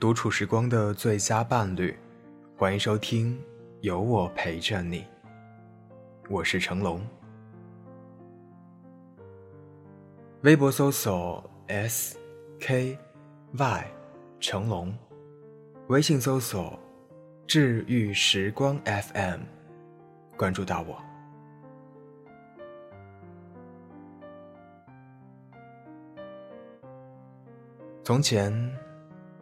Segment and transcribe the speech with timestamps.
[0.00, 1.92] 独处时光的最佳伴侣，
[2.56, 3.36] 欢迎收听
[3.80, 5.00] 《有我陪着你》，
[6.30, 7.04] 我是成龙。
[10.42, 12.16] 微博搜索 S
[12.60, 12.96] K
[13.54, 13.86] Y
[14.38, 14.96] 成龙，
[15.88, 16.78] 微信搜索
[17.44, 19.40] 治愈时光 FM，
[20.36, 20.96] 关注到我。
[28.04, 28.87] 从前。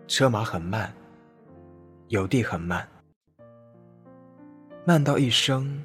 [0.08, 0.92] 车马很慢，
[2.08, 2.88] 邮递很慢，
[4.84, 5.84] 慢到一生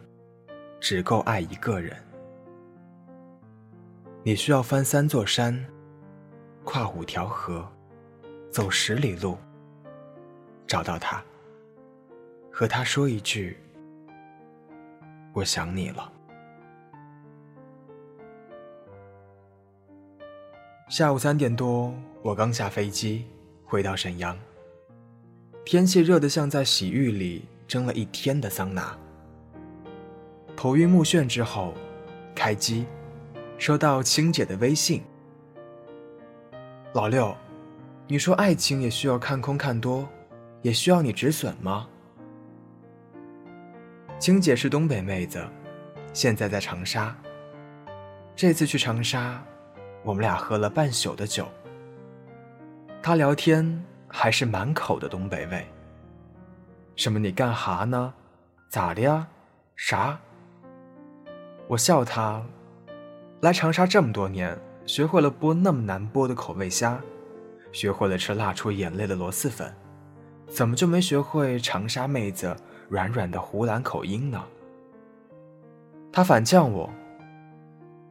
[0.79, 1.97] 只够爱一个人。
[4.23, 5.65] 你需要翻三座山，
[6.63, 7.67] 跨五条河，
[8.51, 9.35] 走十里路，
[10.67, 11.23] 找到他，
[12.51, 13.57] 和他说一句
[15.33, 16.13] ：“我想你了。”
[20.87, 23.25] 下午三点多，我刚下飞机。
[23.71, 24.37] 回到沈阳，
[25.63, 28.97] 天气热得像在洗浴里蒸了一天的桑拿。
[30.57, 31.73] 头晕目眩之后，
[32.35, 32.85] 开机，
[33.57, 35.01] 收到青姐的微信
[36.91, 37.33] ：“老六，
[38.07, 40.05] 你说爱情也需要看空看多，
[40.61, 41.87] 也需要你止损吗？”
[44.19, 45.41] 青姐是东北妹子，
[46.11, 47.15] 现在在长沙。
[48.35, 49.41] 这次去长沙，
[50.03, 51.47] 我们俩喝了半宿的酒。
[53.03, 55.65] 他聊天还是满口的东北味。
[56.95, 57.17] 什么？
[57.17, 58.13] 你干哈呢？
[58.69, 59.27] 咋的呀？
[59.75, 60.19] 啥？
[61.67, 62.43] 我笑他，
[63.39, 67.01] 来长沙这么多年，学会了剥那么难剥的口味虾，
[67.71, 69.73] 学会了吃辣出眼泪的螺蛳粉，
[70.47, 72.55] 怎么就没学会长沙妹子
[72.87, 74.43] 软软的湖南口音呢？
[76.11, 76.87] 他反呛我，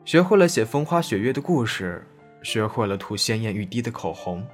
[0.05, 2.05] 学会了写风花雪月的故事，
[2.43, 4.45] 学会了涂鲜艳欲滴的口红。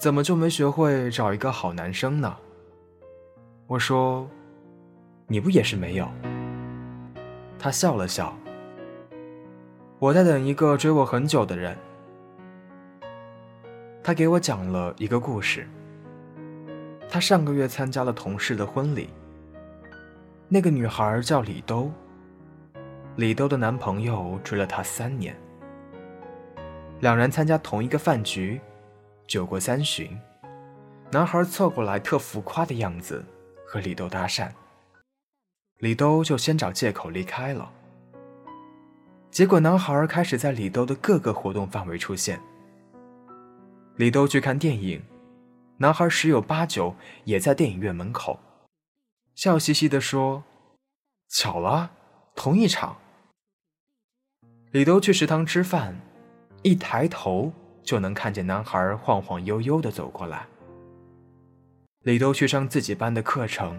[0.00, 2.34] 怎么就没学会找一个好男生呢？
[3.66, 4.26] 我说
[5.28, 6.08] ：“你不也是没有？”
[7.60, 8.34] 他笑了笑。
[9.98, 11.76] 我在等一个追我很久的人。
[14.02, 15.68] 他给我讲了一个故事。
[17.06, 19.10] 他上个月参加了同事的婚礼。
[20.48, 21.92] 那个女孩叫李兜。
[23.16, 25.36] 李兜的男朋友追了她三年。
[27.00, 28.58] 两人参加同一个饭局。
[29.30, 30.20] 酒过三巡，
[31.12, 33.24] 男孩凑过来，特浮夸的样子
[33.64, 34.50] 和李兜搭讪。
[35.78, 37.72] 李兜就先找借口离开了。
[39.30, 42.40] 结果男孩开始在李兜的各个活动范围出现。
[43.94, 45.00] 李兜去看电影，
[45.76, 48.40] 男孩十有八九也在电影院门口，
[49.36, 50.42] 笑嘻嘻地说
[51.30, 51.92] ：“巧了，
[52.34, 52.96] 同一场。”
[54.72, 56.00] 李兜去食堂吃饭，
[56.62, 57.52] 一抬头。
[57.90, 60.46] 就能看见男孩晃晃悠悠地走过来。
[62.02, 63.76] 李兜去上自己班的课程，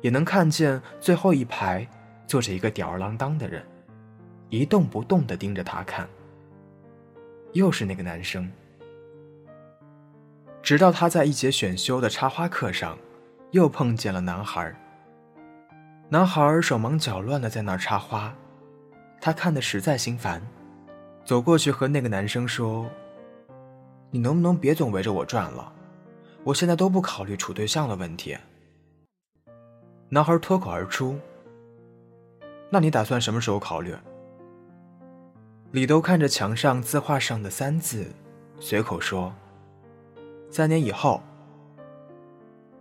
[0.00, 1.86] 也能看见最后一排
[2.26, 3.62] 坐着一个吊儿郎当的人，
[4.48, 6.08] 一动不动地盯着他看。
[7.52, 8.50] 又是那个男生。
[10.62, 12.96] 直到他在一节选修的插花课上，
[13.50, 14.74] 又碰见了男孩。
[16.08, 18.34] 男孩手忙脚乱地在那儿插花，
[19.20, 20.40] 他看得实在心烦，
[21.26, 22.88] 走过去和那个男生说。
[24.14, 25.72] 你能不能别总围着我转了？
[26.44, 28.38] 我现在都不考虑处对象的问题。
[30.08, 31.18] 男孩脱口而出
[32.70, 33.92] ：“那你打算什么时候考虑？”
[35.72, 38.06] 李兜看着墙上字画上的三字，
[38.60, 39.34] 随口说
[40.48, 41.20] ：“三年以后。”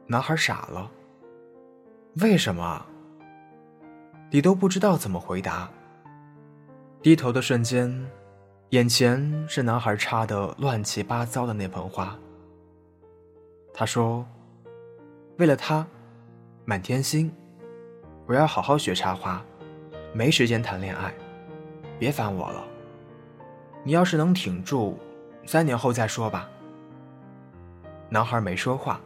[0.05, 0.91] 男孩傻了。
[2.17, 2.85] 为什么？
[4.29, 5.67] 李兜不知道怎么回答。
[7.01, 8.07] 低头的瞬间。
[8.73, 12.17] 眼前是男孩插的乱七八糟的那盆花。
[13.71, 14.25] 他说
[15.37, 15.85] ：“为了他，
[16.65, 17.31] 满天星，
[18.25, 19.45] 我要好好学插花，
[20.11, 21.13] 没时间谈恋爱，
[21.99, 22.65] 别烦我了。
[23.83, 24.97] 你要是能挺住，
[25.45, 26.49] 三年后再说吧。”
[28.09, 28.99] 男孩没说话。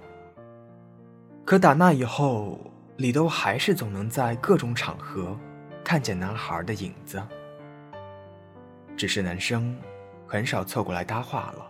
[1.44, 2.58] 可打那以后，
[2.96, 5.38] 李兜还是总能在各种场合
[5.84, 7.22] 看见男孩的影子。
[8.98, 9.74] 只是男生
[10.26, 11.70] 很少凑过来搭话了。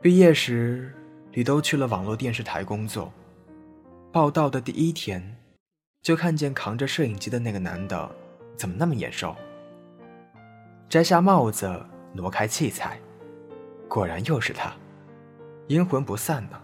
[0.00, 0.94] 毕业时，
[1.32, 3.12] 李兜去了网络电视台工作。
[4.12, 5.36] 报道的第一天，
[6.02, 8.10] 就看见扛着摄影机的那个男的，
[8.56, 9.34] 怎么那么眼熟？
[10.88, 11.68] 摘下帽子，
[12.12, 12.98] 挪开器材，
[13.88, 14.72] 果然又是他，
[15.68, 16.60] 阴魂不散呢。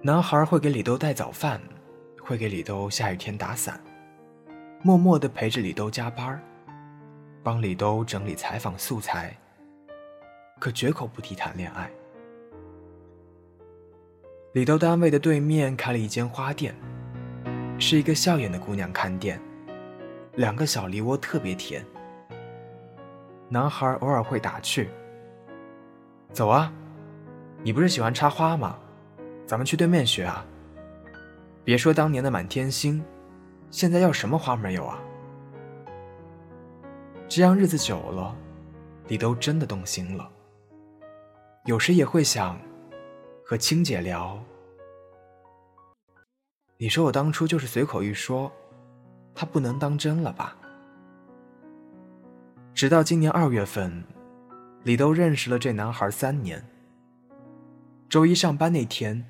[0.00, 1.60] 男孩会给李兜带早饭，
[2.20, 3.80] 会给李兜下雨天打伞。
[4.84, 6.42] 默默地陪着李兜加班
[7.40, 9.32] 帮李兜整理采访素材，
[10.58, 11.88] 可绝口不提谈恋爱。
[14.54, 16.74] 李豆单位的对面开了一间花店，
[17.78, 19.40] 是一个笑眼的姑娘看店，
[20.34, 21.84] 两个小梨窝特别甜。
[23.48, 24.88] 男孩偶尔会打趣
[26.34, 26.72] ：“走啊，
[27.62, 28.76] 你不是喜欢插花吗？
[29.46, 30.44] 咱们去对面学啊。
[31.62, 33.02] 别说当年的满天星，
[33.72, 35.02] 现在要什么花没有啊？”
[37.26, 38.36] 这样日子久了，
[39.08, 40.30] 李豆真的动心了。
[41.64, 42.56] 有时也会想。
[43.44, 44.42] 和青姐聊，
[46.78, 48.50] 你说我当初就是随口一说，
[49.34, 50.56] 他不能当真了吧？
[52.72, 54.02] 直到今年二月份，
[54.84, 56.64] 李豆认识了这男孩三年。
[58.08, 59.28] 周一上班那天，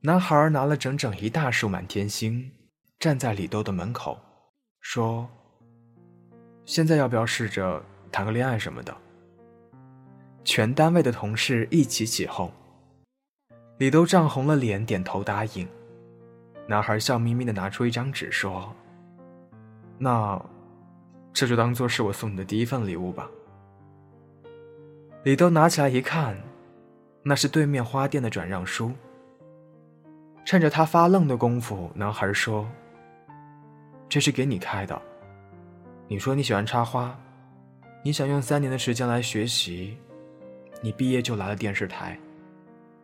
[0.00, 2.50] 男孩拿了整整一大束满天星，
[2.98, 4.18] 站在李豆的门口，
[4.80, 5.28] 说
[6.66, 7.80] ：“现在要不要试着
[8.10, 8.96] 谈个恋爱什么的？”
[10.42, 12.50] 全单位的同事一起起哄。
[13.76, 15.68] 李豆涨红了脸，点头答应。
[16.66, 18.74] 男孩笑眯眯的拿出一张纸，说
[19.96, 20.44] ：“那，
[21.32, 23.30] 这就当做是我送你的第一份礼物吧。”
[25.22, 26.36] 李豆拿起来一看，
[27.22, 28.92] 那是对面花店的转让书。
[30.44, 32.68] 趁着他发愣的功夫，男孩说
[34.08, 35.00] ：“这是给你开的。
[36.06, 37.14] 你说你喜欢插花，
[38.02, 39.98] 你想用三年的时间来学习，
[40.80, 42.18] 你毕业就来了电视台。”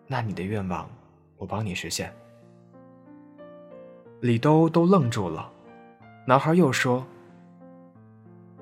[0.06, 0.88] 那你的愿望，
[1.38, 2.12] 我帮你实现。
[4.20, 5.50] 李兜都愣住了，
[6.26, 7.06] 男孩又说：“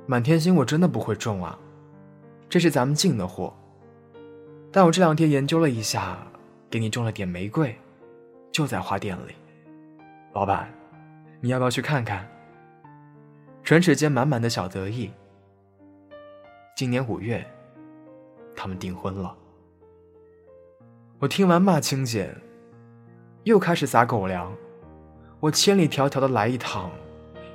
[0.07, 1.59] 满天星我真的不会种啊，
[2.49, 3.53] 这是咱们进的货。
[4.71, 6.19] 但我这两天研究了一下，
[6.71, 7.77] 给你种了点玫瑰，
[8.51, 9.35] 就在花店里。
[10.33, 10.73] 老板，
[11.43, 12.27] 你要不要去看看？”
[13.63, 15.11] 唇齿间满满的小得意。
[16.75, 17.45] 今年五月，
[18.57, 19.37] 他们订婚了。
[21.19, 22.35] 我听完骂青姐，
[23.45, 24.53] 又开始撒狗粮。
[25.39, 26.91] 我千里迢迢的来一趟，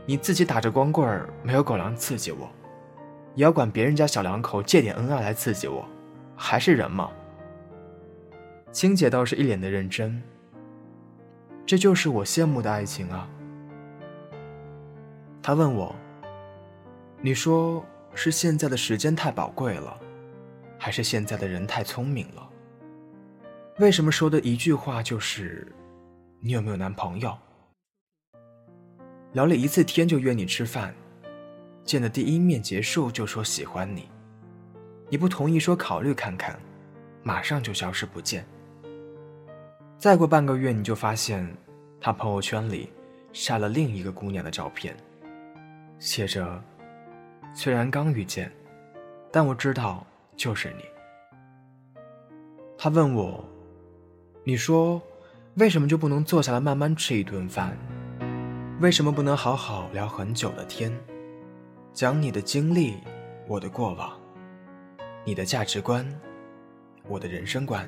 [0.06, 2.50] 你自己打着光棍儿，没有狗粮刺激我，
[3.36, 5.86] 也要管别人家小两口借点恩爱来刺激我，
[6.36, 7.10] 还是人吗？
[8.72, 10.22] 青姐倒是一脸的认真。
[11.66, 13.28] 这就是我羡慕的爱情啊。
[15.42, 15.96] 他问我
[17.22, 19.98] ：“你说是现在的时间太宝贵了，
[20.78, 22.50] 还是现在的人太聪明了？”
[23.80, 25.72] 为什么说的一句话就是，
[26.40, 27.38] 你有没有男朋友？
[29.34, 30.96] 聊了一次天就约你吃饭，
[31.84, 34.10] 见的第一面结束就说喜欢你，
[35.10, 36.60] 你不同意说考虑看看，
[37.22, 38.46] 马上就消失不见。
[40.00, 41.48] 再过半个月你就发现，
[42.02, 42.92] 他朋友圈里
[43.32, 44.98] 晒了另一个姑娘的照片，
[46.00, 46.62] 写着
[47.54, 48.52] ：“虽然刚遇见，
[49.32, 50.06] 但我知道
[50.36, 50.84] 就是你。”
[52.78, 53.44] 他问我。
[54.44, 55.02] 你说，
[55.56, 57.78] 为什么就不能坐下来慢慢吃一顿饭？
[58.80, 60.90] 为什么不能好好聊很久的天，
[61.92, 62.96] 讲你的经历，
[63.46, 64.18] 我的过往，
[65.26, 66.08] 你的价值观，
[67.10, 67.86] 我的人生观，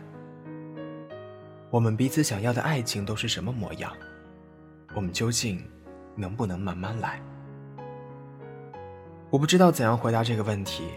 [1.69, 3.93] 我们彼此想要的爱情都是什么模样？
[4.93, 5.65] 我们究竟
[6.13, 7.21] 能不能慢慢来？
[9.29, 10.89] 我不知道怎样回答这个问题，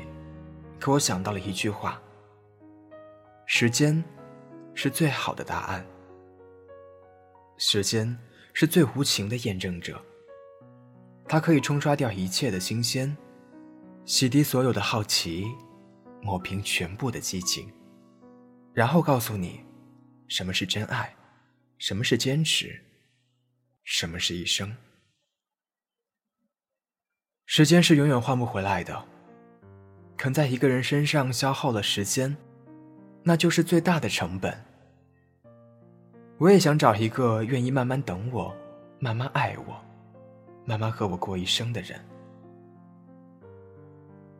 [0.80, 2.00] 可我想到了一句话：
[3.46, 4.02] 时间。
[4.74, 5.86] 是最好的答案。
[7.58, 8.18] 时间
[8.54, 10.02] 是最无情的验证者，
[11.28, 13.14] 它可以冲刷掉一切的新鲜，
[14.06, 15.46] 洗涤所有的好奇，
[16.22, 17.70] 抹平全部的激情，
[18.72, 19.60] 然后告诉你，
[20.26, 21.14] 什么是真爱，
[21.76, 22.82] 什么是坚持，
[23.84, 24.74] 什么是一生。
[27.54, 29.04] 时间是永远换不回来的，
[30.16, 32.34] 肯在一个人身上消耗了时间。
[33.22, 34.58] 那就是最大的成本。
[36.38, 38.56] 我也想找一个愿意慢慢等我、
[38.98, 39.76] 慢慢爱我、
[40.64, 42.00] 慢慢和我过一生的人。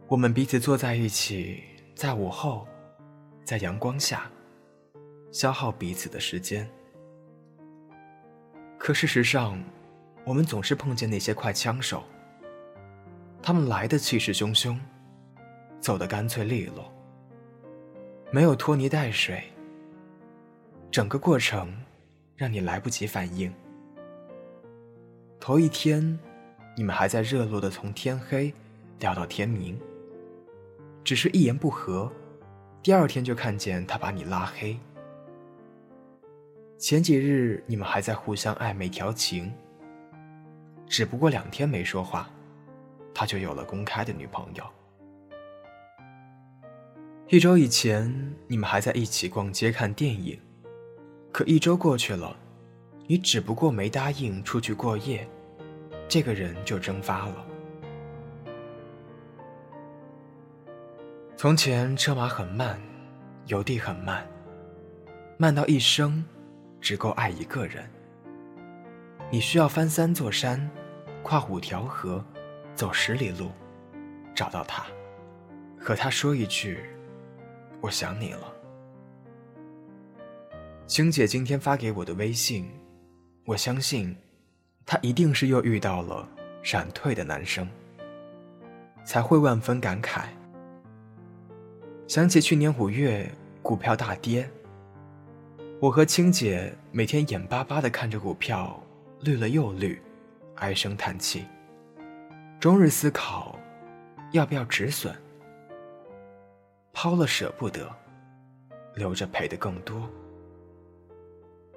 [0.08, 1.62] 我们彼此坐在一起，
[1.94, 2.66] 在午后，
[3.44, 4.22] 在阳光下，
[5.30, 6.66] 消耗彼此的时间。
[8.78, 9.62] 可事实上，
[10.24, 12.02] 我们总是碰见那些快枪手。
[13.42, 14.78] 他们来的气势汹汹，
[15.80, 16.90] 走的干脆利落。
[18.30, 19.42] 没有拖泥带水，
[20.92, 21.74] 整个过程
[22.36, 23.52] 让你来不及反应。
[25.40, 26.18] 头一天，
[26.76, 28.54] 你们还在热络的从天黑
[29.00, 29.76] 聊到天明，
[31.02, 32.10] 只是一言不合，
[32.80, 34.78] 第二天就看见他把你拉黑。
[36.78, 39.52] 前几日你们还在互相暧昧调情，
[40.86, 42.30] 只不过两天没说话，
[43.14, 44.64] 他就有了公开的女朋友。
[47.28, 50.38] 一周以前，你们还在一起逛街看电影，
[51.32, 52.36] 可一周过去了，
[53.06, 55.26] 你只不过没答应出去过夜，
[56.06, 57.46] 这个人就蒸发了。
[61.36, 62.78] 从前车马很慢，
[63.46, 64.26] 邮递很慢，
[65.38, 66.24] 慢到一生
[66.80, 67.88] 只够爱一个人。
[69.30, 70.70] 你需要翻三座山，
[71.22, 72.22] 跨五条河，
[72.74, 73.50] 走十里路，
[74.34, 74.84] 找到他，
[75.78, 76.78] 和他说一句
[77.80, 78.52] ：“我想你了。”
[80.86, 82.68] 星姐今天发给我的微信，
[83.44, 84.16] 我相信，
[84.84, 86.28] 她一定是又遇到了
[86.62, 87.68] 闪退的男生，
[89.04, 90.24] 才会万分感慨。
[92.06, 93.30] 想起去年五月
[93.62, 94.50] 股票大跌，
[95.80, 98.82] 我和青姐每天眼巴巴地看着股票
[99.20, 100.00] 绿了又绿，
[100.56, 101.44] 唉声叹气，
[102.62, 103.58] 终日思考
[104.30, 105.12] 要不要止损，
[106.92, 107.92] 抛了舍不得，
[108.94, 110.08] 留着赔的更多。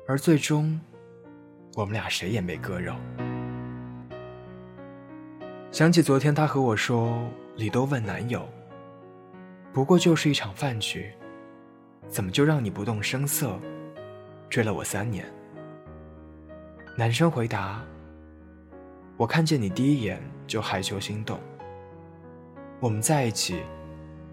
[0.07, 0.79] 而最终，
[1.73, 2.93] 我们俩谁也没割肉。
[5.71, 7.17] 想起昨天他和我说，
[7.55, 8.47] 李多问男友
[9.73, 11.11] ：“不过就是一场饭局，
[12.07, 13.59] 怎么就让你不动声色
[14.51, 15.25] 追了我三年？”
[16.95, 17.83] 男生回答
[19.17, 21.39] ：“我看见你第一眼就害羞心动。
[22.79, 23.61] 我们在一起，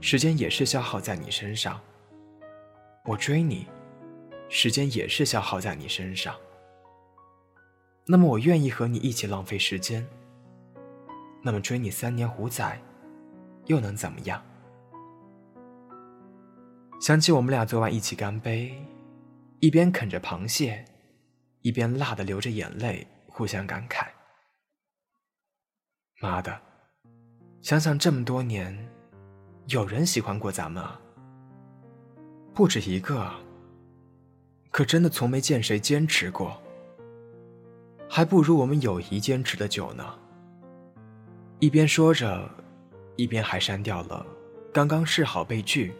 [0.00, 1.80] 时间也是消耗在你身上。
[3.04, 3.66] 我追你。”
[4.54, 6.36] 时间也是消耗在你身上，
[8.04, 10.06] 那么我愿意和你一起浪费时间。
[11.42, 12.78] 那么追你三年五载，
[13.64, 14.44] 又能怎么样？
[17.00, 18.74] 想起我们俩昨晚一起干杯，
[19.60, 20.84] 一边啃着螃蟹，
[21.62, 24.08] 一边辣的流着眼泪，互相感慨。
[26.22, 26.56] 妈的，
[27.62, 28.72] 想想这么多年，
[29.66, 31.00] 有人喜欢过咱们啊？
[32.54, 33.28] 不止一个。
[34.70, 36.56] 可真的从没见谁坚持过，
[38.08, 40.18] 还不如我们友谊坚持的久呢。
[41.58, 42.48] 一边说着，
[43.16, 44.24] 一边还删掉了
[44.72, 45.92] 刚刚试好被拒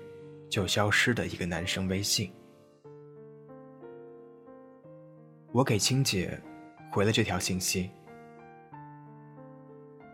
[0.49, 2.33] 就消失的一个男生微信。
[5.51, 6.41] 我给青姐
[6.93, 7.91] 回了这条信息：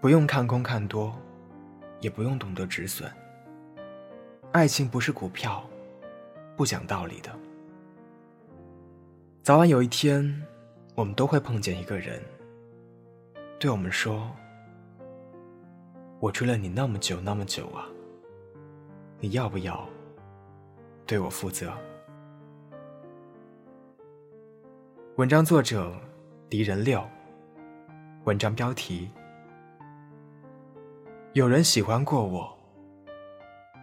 [0.00, 1.12] 不用看空看多，
[2.00, 3.10] 也不用懂得止损。
[4.52, 5.68] 爱情不是股票，
[6.56, 7.36] 不讲道理的。
[9.42, 10.40] 早晚有一天，
[10.94, 12.22] 我们都会碰见一个人，
[13.58, 14.30] 对我们说
[16.20, 17.84] ：“我追了你那么久那么久啊，
[19.18, 19.84] 你要不要
[21.06, 21.72] 对我负责？”
[25.16, 25.92] 文章作者：
[26.48, 27.04] 敌人六。
[28.24, 29.10] 文章标题：
[31.34, 32.58] 有人喜欢过我，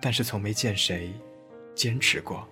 [0.02, 1.14] 但是从没见谁
[1.76, 2.46] 坚持过。